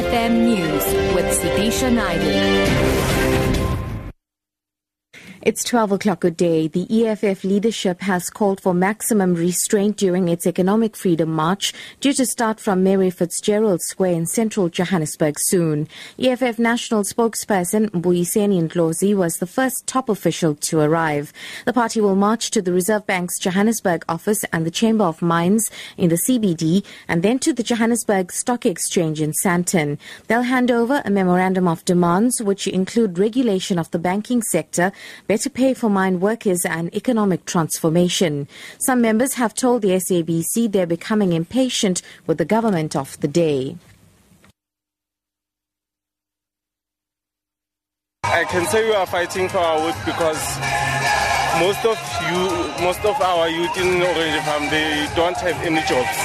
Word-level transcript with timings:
FM 0.00 0.32
News 0.46 0.84
with 1.14 1.26
Sudisha 1.38 1.92
Naidu. 1.92 3.19
It's 5.42 5.64
12 5.64 5.92
o'clock 5.92 6.22
a 6.24 6.30
day. 6.30 6.68
The 6.68 7.06
EFF 7.06 7.44
leadership 7.44 8.02
has 8.02 8.28
called 8.28 8.60
for 8.60 8.74
maximum 8.74 9.32
restraint 9.32 9.96
during 9.96 10.28
its 10.28 10.46
Economic 10.46 10.94
Freedom 10.94 11.30
March, 11.30 11.72
due 11.98 12.12
to 12.12 12.26
start 12.26 12.60
from 12.60 12.82
Mary 12.82 13.08
Fitzgerald 13.08 13.80
Square 13.80 14.12
in 14.12 14.26
central 14.26 14.68
Johannesburg 14.68 15.36
soon. 15.38 15.88
EFF 16.18 16.58
national 16.58 17.04
spokesperson 17.04 17.88
Mbuyiseni 17.88 18.68
Ndlozi 18.68 19.16
was 19.16 19.38
the 19.38 19.46
first 19.46 19.86
top 19.86 20.10
official 20.10 20.54
to 20.56 20.80
arrive. 20.80 21.32
The 21.64 21.72
party 21.72 22.02
will 22.02 22.16
march 22.16 22.50
to 22.50 22.60
the 22.60 22.74
Reserve 22.74 23.06
Bank's 23.06 23.38
Johannesburg 23.38 24.04
office 24.10 24.44
and 24.52 24.66
the 24.66 24.70
Chamber 24.70 25.04
of 25.04 25.22
Mines 25.22 25.70
in 25.96 26.10
the 26.10 26.20
CBD, 26.28 26.84
and 27.08 27.22
then 27.22 27.38
to 27.38 27.54
the 27.54 27.62
Johannesburg 27.62 28.30
Stock 28.30 28.66
Exchange 28.66 29.22
in 29.22 29.32
Sandton. 29.42 29.98
They'll 30.26 30.42
hand 30.42 30.70
over 30.70 31.00
a 31.02 31.10
memorandum 31.10 31.66
of 31.66 31.82
demands, 31.86 32.42
which 32.42 32.66
include 32.66 33.18
regulation 33.18 33.78
of 33.78 33.90
the 33.90 33.98
banking 33.98 34.42
sector 34.42 34.92
better 35.30 35.48
pay 35.48 35.72
for 35.72 35.88
mine 35.88 36.18
workers 36.18 36.64
and 36.64 36.92
economic 36.92 37.44
transformation. 37.44 38.48
Some 38.80 39.00
members 39.00 39.34
have 39.34 39.54
told 39.54 39.82
the 39.82 39.90
SABC 39.90 40.72
they're 40.72 40.88
becoming 40.88 41.32
impatient 41.34 42.02
with 42.26 42.38
the 42.38 42.44
government 42.44 42.96
of 42.96 43.16
the 43.20 43.28
day. 43.28 43.76
I 48.24 48.42
can 48.42 48.66
say 48.66 48.84
we 48.84 48.92
are 48.92 49.06
fighting 49.06 49.48
for 49.48 49.58
our 49.58 49.86
youth 49.86 50.04
because 50.04 50.42
most 51.62 51.84
of 51.86 51.98
you, 52.26 52.84
most 52.84 53.04
of 53.04 53.14
our 53.22 53.48
youth 53.48 53.76
in 53.78 54.02
Orange 54.02 54.42
Farm, 54.42 54.64
they 54.68 55.08
don't 55.14 55.36
have 55.36 55.62
any 55.62 55.82
jobs. 55.86 56.16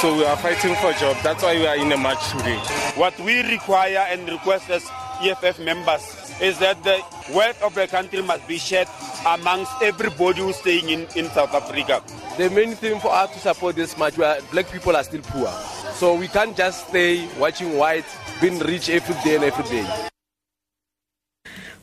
So 0.00 0.16
we 0.16 0.24
are 0.24 0.36
fighting 0.38 0.74
for 0.82 0.92
jobs. 0.94 1.22
That's 1.22 1.44
why 1.44 1.54
we 1.54 1.68
are 1.68 1.76
in 1.76 1.92
a 1.92 1.96
march 1.96 2.32
today. 2.32 2.58
What 2.96 3.16
we 3.20 3.42
require 3.48 4.04
and 4.10 4.28
request 4.28 4.70
as 4.70 4.90
EFF 5.24 5.58
members 5.60 6.02
is 6.40 6.58
that 6.58 6.82
the 6.84 7.00
wealth 7.32 7.62
of 7.62 7.74
the 7.74 7.86
country 7.86 8.20
must 8.20 8.46
be 8.46 8.58
shared 8.58 8.88
amongst 9.26 9.72
everybody 9.80 10.40
who's 10.40 10.56
staying 10.56 10.90
in, 10.90 11.06
in 11.16 11.26
South 11.30 11.54
Africa. 11.54 12.02
The 12.36 12.50
main 12.50 12.74
thing 12.74 13.00
for 13.00 13.12
us 13.12 13.32
to 13.32 13.38
support 13.38 13.76
this 13.76 13.96
march, 13.96 14.18
where 14.18 14.40
black 14.52 14.70
people 14.70 14.94
are 14.94 15.04
still 15.04 15.22
poor. 15.22 15.48
So 15.94 16.14
we 16.14 16.28
can't 16.28 16.56
just 16.56 16.88
stay 16.88 17.26
watching 17.38 17.76
white 17.76 18.04
being 18.40 18.58
rich 18.58 18.90
every 18.90 19.14
day 19.22 19.36
and 19.36 19.44
every 19.44 19.64
day. 19.64 20.08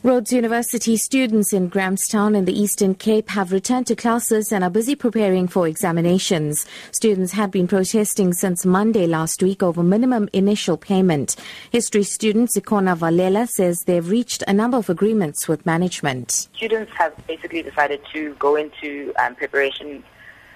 Rhodes 0.04 0.32
University 0.32 0.96
students 0.96 1.52
in 1.52 1.68
Grahamstown 1.68 2.34
in 2.34 2.44
the 2.44 2.60
Eastern 2.60 2.92
Cape 2.92 3.28
have 3.28 3.52
returned 3.52 3.86
to 3.86 3.94
classes 3.94 4.50
and 4.50 4.64
are 4.64 4.70
busy 4.70 4.96
preparing 4.96 5.46
for 5.46 5.68
examinations. 5.68 6.66
Students 6.90 7.30
had 7.30 7.52
been 7.52 7.68
protesting 7.68 8.32
since 8.32 8.66
Monday 8.66 9.06
last 9.06 9.44
week 9.44 9.62
over 9.62 9.80
minimum 9.80 10.28
initial 10.32 10.76
payment. 10.76 11.36
History 11.70 12.02
student 12.02 12.50
Zikona 12.50 12.98
Valela 12.98 13.46
says 13.46 13.78
they've 13.86 14.10
reached 14.10 14.42
a 14.48 14.52
number 14.52 14.76
of 14.76 14.90
agreements 14.90 15.46
with 15.46 15.64
management. 15.64 16.48
Students 16.52 16.90
have 16.98 17.14
basically 17.28 17.62
decided 17.62 18.00
to 18.12 18.34
go 18.40 18.56
into 18.56 19.12
um, 19.20 19.36
preparation 19.36 20.02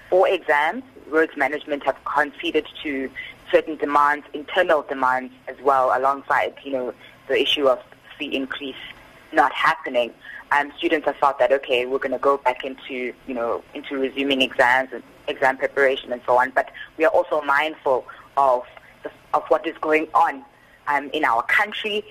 for 0.09 0.27
exams. 0.27 0.83
Rhodes 1.07 1.37
management 1.37 1.85
have 1.85 1.95
conceded 2.03 2.67
to 2.83 3.09
certain 3.49 3.77
demands, 3.77 4.25
internal 4.33 4.81
demands 4.81 5.33
as 5.47 5.55
well, 5.61 5.97
alongside, 5.97 6.53
you 6.65 6.73
know, 6.73 6.93
the 7.29 7.41
issue 7.41 7.69
of 7.69 7.79
fee 8.19 8.35
increase 8.35 8.75
not 9.33 9.51
happening, 9.53 10.13
um, 10.51 10.71
students 10.77 11.05
have 11.05 11.17
felt 11.17 11.39
that 11.39 11.51
okay, 11.51 11.85
we're 11.85 11.99
going 11.99 12.11
to 12.11 12.17
go 12.17 12.37
back 12.37 12.63
into 12.63 13.13
you 13.27 13.33
know 13.33 13.63
into 13.73 13.97
resuming 13.97 14.41
exams 14.41 14.89
and 14.93 15.03
exam 15.27 15.57
preparation 15.57 16.11
and 16.11 16.21
so 16.25 16.37
on. 16.37 16.51
But 16.51 16.71
we 16.97 17.05
are 17.05 17.11
also 17.11 17.41
mindful 17.41 18.05
of 18.37 18.63
the, 19.03 19.11
of 19.33 19.43
what 19.49 19.65
is 19.67 19.77
going 19.79 20.07
on 20.13 20.43
um, 20.87 21.09
in 21.13 21.25
our 21.25 21.43
country 21.43 22.05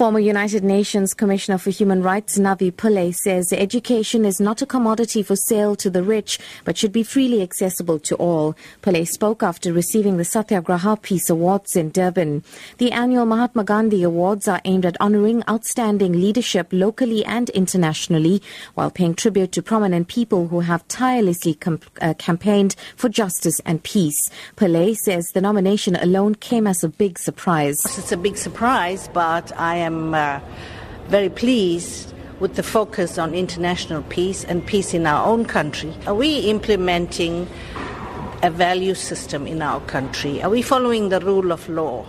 Former 0.00 0.18
United 0.18 0.64
Nations 0.64 1.12
Commissioner 1.12 1.58
for 1.58 1.68
Human 1.68 2.02
Rights 2.02 2.38
Navi 2.38 2.72
Pillay 2.72 3.14
says 3.14 3.52
education 3.52 4.24
is 4.24 4.40
not 4.40 4.62
a 4.62 4.66
commodity 4.66 5.22
for 5.22 5.36
sale 5.36 5.76
to 5.76 5.90
the 5.90 6.02
rich, 6.02 6.38
but 6.64 6.78
should 6.78 6.90
be 6.90 7.02
freely 7.02 7.42
accessible 7.42 7.98
to 7.98 8.14
all. 8.14 8.56
Pillay 8.80 9.06
spoke 9.06 9.42
after 9.42 9.74
receiving 9.74 10.16
the 10.16 10.24
Satyagraha 10.24 10.96
Peace 11.02 11.28
Awards 11.28 11.76
in 11.76 11.90
Durban. 11.90 12.42
The 12.78 12.92
annual 12.92 13.26
Mahatma 13.26 13.62
Gandhi 13.62 14.02
Awards 14.02 14.48
are 14.48 14.62
aimed 14.64 14.86
at 14.86 14.96
honoring 15.00 15.42
outstanding 15.46 16.14
leadership 16.14 16.68
locally 16.72 17.22
and 17.26 17.50
internationally, 17.50 18.40
while 18.72 18.90
paying 18.90 19.12
tribute 19.12 19.52
to 19.52 19.62
prominent 19.62 20.08
people 20.08 20.48
who 20.48 20.60
have 20.60 20.88
tirelessly 20.88 21.52
com- 21.52 21.80
uh, 22.00 22.14
campaigned 22.16 22.74
for 22.96 23.10
justice 23.10 23.60
and 23.66 23.82
peace. 23.82 24.18
Pillay 24.56 24.96
says 24.96 25.26
the 25.34 25.42
nomination 25.42 25.94
alone 25.96 26.36
came 26.36 26.66
as 26.66 26.82
a 26.82 26.88
big 26.88 27.18
surprise. 27.18 27.76
It's 27.98 28.12
a 28.12 28.16
big 28.16 28.38
surprise, 28.38 29.06
but 29.12 29.54
I 29.58 29.76
am 29.76 29.89
am 29.90 30.14
uh, 30.14 30.40
very 31.08 31.28
pleased 31.28 32.14
with 32.38 32.54
the 32.54 32.62
focus 32.62 33.18
on 33.18 33.34
international 33.34 34.02
peace 34.04 34.44
and 34.44 34.64
peace 34.64 34.94
in 34.94 35.06
our 35.06 35.26
own 35.26 35.44
country. 35.44 35.92
Are 36.06 36.14
we 36.14 36.38
implementing 36.50 37.48
a 38.42 38.50
value 38.50 38.94
system 38.94 39.46
in 39.46 39.60
our 39.60 39.80
country? 39.80 40.42
Are 40.42 40.48
we 40.48 40.62
following 40.62 41.10
the 41.10 41.20
rule 41.20 41.52
of 41.52 41.68
law? 41.68 42.06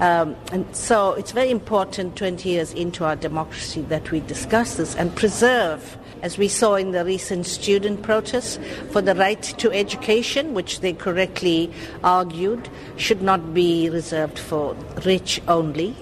Um, 0.00 0.36
and 0.52 0.64
so 0.74 1.12
it's 1.14 1.32
very 1.32 1.50
important 1.50 2.16
20 2.16 2.48
years 2.48 2.72
into 2.72 3.04
our 3.04 3.16
democracy 3.16 3.82
that 3.82 4.10
we 4.12 4.20
discuss 4.20 4.76
this 4.76 4.94
and 4.94 5.14
preserve, 5.14 5.98
as 6.22 6.38
we 6.38 6.46
saw 6.46 6.76
in 6.76 6.92
the 6.92 7.04
recent 7.04 7.46
student 7.46 8.02
protests, 8.02 8.60
for 8.92 9.02
the 9.02 9.16
right 9.16 9.42
to 9.42 9.72
education, 9.72 10.54
which 10.54 10.80
they 10.80 10.92
correctly 10.92 11.70
argued 12.04 12.68
should 12.96 13.22
not 13.22 13.52
be 13.52 13.90
reserved 13.90 14.38
for 14.38 14.74
rich 15.04 15.42
only. 15.48 15.96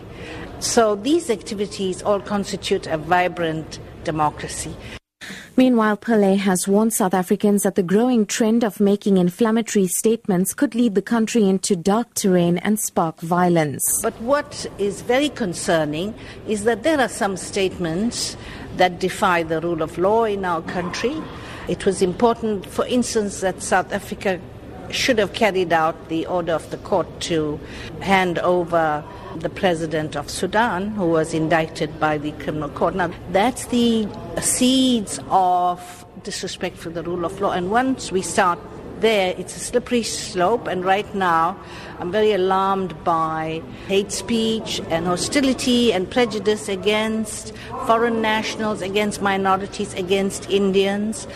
So 0.61 0.97
these 0.97 1.31
activities 1.31 2.03
all 2.03 2.21
constitute 2.21 2.87
a 2.87 2.97
vibrant 2.97 3.79
democracy. 4.05 4.75
Meanwhile, 5.57 5.97
Pillay 5.97 6.37
has 6.37 6.69
warned 6.69 6.93
South 6.93 7.15
Africans 7.15 7.63
that 7.63 7.77
the 7.77 7.83
growing 7.83 8.27
trend 8.27 8.63
of 8.63 8.79
making 8.79 9.17
inflammatory 9.17 9.87
statements 9.87 10.53
could 10.53 10.75
lead 10.75 10.95
the 10.95 11.01
country 11.01 11.49
into 11.49 11.75
dark 11.75 12.13
terrain 12.13 12.59
and 12.59 12.79
spark 12.79 13.21
violence. 13.21 13.83
But 14.03 14.21
what 14.21 14.67
is 14.79 15.01
very 15.01 15.31
concerning 15.31 16.15
is 16.47 16.65
that 16.65 16.83
there 16.83 17.01
are 17.01 17.09
some 17.09 17.39
statements 17.39 18.37
that 18.77 18.99
defy 18.99 19.43
the 19.45 19.63
rule 19.63 19.81
of 19.81 19.97
law 19.97 20.25
in 20.25 20.45
our 20.45 20.61
country. 20.61 21.17
It 21.69 21.87
was 21.87 22.03
important, 22.03 22.67
for 22.67 22.87
instance, 22.87 23.41
that 23.41 23.63
South 23.63 23.93
Africa 23.95 24.39
should 24.91 25.19
have 25.19 25.33
carried 25.33 25.73
out 25.73 26.09
the 26.09 26.27
order 26.27 26.53
of 26.53 26.71
the 26.71 26.77
court 26.79 27.09
to 27.21 27.59
hand 28.01 28.39
over 28.39 29.05
the 29.37 29.51
president 29.51 30.17
of 30.17 30.31
Sudan, 30.31 30.91
who 30.91 31.07
was 31.07 31.35
indicted 31.35 32.01
by 32.01 32.19
the 32.19 32.33
criminal 32.33 32.69
court. 32.71 32.95
Now, 32.95 33.11
that's 33.31 33.67
the 33.67 34.09
seeds 34.41 35.21
of 35.29 36.05
disrespect 36.23 36.77
for 36.77 36.91
the 36.91 37.03
rule 37.03 37.25
of 37.25 37.41
law. 37.41 37.53
And 37.53 37.71
once 37.71 38.11
we 38.11 38.23
start 38.23 38.59
there, 39.01 39.35
it's 39.37 39.57
a 39.57 39.61
slippery 39.61 40.03
slope. 40.03 40.67
And 40.67 40.85
right 40.85 41.15
now, 41.15 41.59
I'm 41.99 42.11
very 42.11 42.33
alarmed 42.33 43.05
by 43.05 43.63
hate 43.87 44.13
speech 44.13 44.81
and 44.89 45.07
hostility 45.07 45.93
and 45.93 46.11
prejudice 46.11 46.69
against 46.69 47.55
foreign 47.87 48.23
nationals, 48.23 48.83
against 48.83 49.21
minorities, 49.21 49.95
against 49.95 50.49
Indians. 50.51 51.27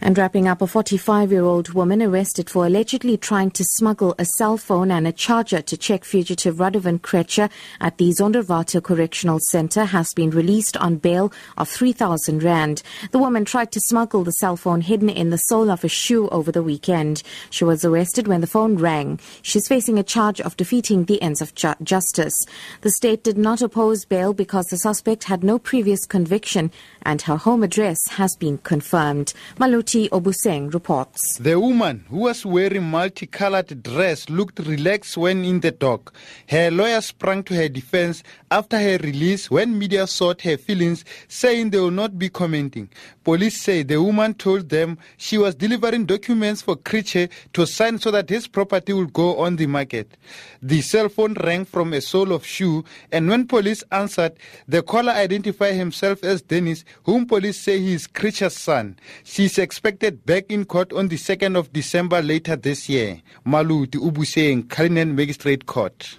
And 0.00 0.16
wrapping 0.16 0.46
up, 0.46 0.62
a 0.62 0.66
45 0.68 1.32
year 1.32 1.42
old 1.42 1.70
woman 1.70 2.00
arrested 2.00 2.48
for 2.48 2.64
allegedly 2.64 3.16
trying 3.16 3.50
to 3.50 3.64
smuggle 3.64 4.14
a 4.16 4.24
cell 4.24 4.56
phone 4.56 4.92
and 4.92 5.08
a 5.08 5.12
charger 5.12 5.60
to 5.62 5.76
Czech 5.76 6.04
fugitive 6.04 6.56
Radovan 6.56 7.00
Krejcir 7.00 7.50
at 7.80 7.98
the 7.98 8.10
Zonderwater 8.10 8.80
Correctional 8.80 9.40
Center 9.50 9.84
has 9.86 10.08
been 10.14 10.30
released 10.30 10.76
on 10.76 10.96
bail 10.96 11.32
of 11.56 11.68
3,000 11.68 12.44
Rand. 12.44 12.82
The 13.10 13.18
woman 13.18 13.44
tried 13.44 13.72
to 13.72 13.80
smuggle 13.80 14.22
the 14.22 14.30
cell 14.32 14.56
phone 14.56 14.82
hidden 14.82 15.08
in 15.08 15.30
the 15.30 15.36
sole 15.36 15.68
of 15.68 15.82
a 15.82 15.88
shoe 15.88 16.28
over 16.28 16.52
the 16.52 16.62
weekend. 16.62 17.24
She 17.50 17.64
was 17.64 17.84
arrested 17.84 18.28
when 18.28 18.40
the 18.40 18.46
phone 18.46 18.76
rang. 18.76 19.18
She's 19.42 19.66
facing 19.66 19.98
a 19.98 20.04
charge 20.04 20.40
of 20.40 20.56
defeating 20.56 21.04
the 21.04 21.20
ends 21.20 21.42
of 21.42 21.56
ju- 21.56 21.74
justice. 21.82 22.46
The 22.82 22.92
state 22.92 23.24
did 23.24 23.36
not 23.36 23.62
oppose 23.62 24.04
bail 24.04 24.32
because 24.32 24.66
the 24.66 24.76
suspect 24.76 25.24
had 25.24 25.42
no 25.42 25.58
previous 25.58 26.06
conviction 26.06 26.70
and 27.02 27.22
her 27.22 27.36
home 27.36 27.64
address 27.64 27.98
has 28.10 28.36
been 28.36 28.58
confirmed. 28.58 29.32
Maluti 29.88 30.08
Obuseng 30.10 30.72
reports. 30.74 31.38
The 31.38 31.58
woman 31.58 32.04
who 32.10 32.18
was 32.18 32.44
wearing 32.44 32.82
multicolored 32.82 33.82
dress 33.82 34.28
looked 34.28 34.58
relaxed 34.58 35.16
when 35.16 35.44
in 35.46 35.60
the 35.60 35.70
dock. 35.70 36.12
Her 36.46 36.70
lawyer 36.70 37.00
sprang 37.00 37.42
to 37.44 37.54
her 37.54 37.70
defense 37.70 38.22
after 38.50 38.78
her 38.78 38.98
release 38.98 39.50
when 39.50 39.78
media 39.78 40.06
sought 40.06 40.42
her 40.42 40.58
feelings, 40.58 41.06
saying 41.28 41.70
they 41.70 41.78
will 41.78 41.90
not 41.90 42.18
be 42.18 42.28
commenting. 42.28 42.90
Police 43.24 43.60
say 43.60 43.82
the 43.82 44.02
woman 44.02 44.34
told 44.34 44.68
them 44.68 44.98
she 45.16 45.38
was 45.38 45.54
delivering 45.54 46.04
documents 46.06 46.62
for 46.62 46.76
Krejcir 46.76 47.30
to 47.54 47.66
sign 47.66 47.98
so 47.98 48.10
that 48.10 48.28
his 48.28 48.46
property 48.46 48.92
would 48.92 49.12
go 49.12 49.36
on 49.38 49.56
the 49.56 49.66
market. 49.66 50.16
The 50.62 50.82
cell 50.82 51.08
phone 51.08 51.34
rang 51.34 51.64
from 51.64 51.92
a 51.92 52.00
sole 52.00 52.32
of 52.32 52.44
shoe, 52.44 52.84
and 53.12 53.28
when 53.28 53.46
police 53.46 53.84
answered, 53.92 54.32
the 54.66 54.82
caller 54.82 55.12
identified 55.12 55.74
himself 55.74 56.24
as 56.24 56.42
Dennis, 56.42 56.84
whom 57.04 57.26
police 57.26 57.60
say 57.60 57.78
he 57.78 57.94
is 57.94 58.06
Krejcir's 58.06 58.56
son. 58.56 58.98
She's 59.24 59.58
expected 59.78 60.26
back 60.26 60.50
in 60.50 60.64
court 60.64 60.92
on 60.92 61.06
the 61.06 61.14
2nd 61.14 61.56
of 61.56 61.72
December 61.72 62.20
later 62.20 62.56
this 62.56 62.88
year. 62.88 63.22
Malu 63.44 63.86
Maluti 63.86 64.10
Ubuseng, 64.10 64.68
Cullinan 64.68 65.14
Magistrate 65.14 65.66
Court. 65.66 66.18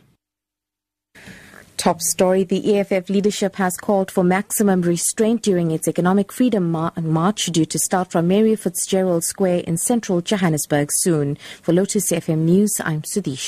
Top 1.75 2.01
story 2.01 2.45
The 2.45 2.77
EFF 2.77 3.09
leadership 3.09 3.55
has 3.55 3.75
called 3.75 4.11
for 4.11 4.23
maximum 4.23 4.81
restraint 4.81 5.41
during 5.41 5.71
its 5.71 5.89
economic 5.89 6.31
freedom 6.31 6.71
mar- 6.71 6.93
march 7.01 7.47
due 7.47 7.65
to 7.65 7.79
start 7.79 8.11
from 8.11 8.29
Mary 8.29 8.55
Fitzgerald 8.55 9.25
Square 9.25 9.59
in 9.67 9.75
central 9.77 10.21
Johannesburg 10.21 10.89
soon. 10.91 11.37
For 11.61 11.73
Lotus 11.73 12.11
FM 12.11 12.39
News, 12.39 12.71
I'm 12.83 13.01
Sudish. 13.01 13.47